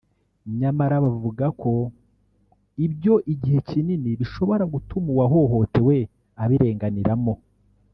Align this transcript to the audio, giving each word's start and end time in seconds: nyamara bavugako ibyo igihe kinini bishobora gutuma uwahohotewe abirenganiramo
nyamara 0.59 0.95
bavugako 1.05 1.71
ibyo 2.85 3.13
igihe 3.33 3.59
kinini 3.69 4.09
bishobora 4.19 4.63
gutuma 4.73 5.07
uwahohotewe 5.15 5.95
abirenganiramo 6.43 7.33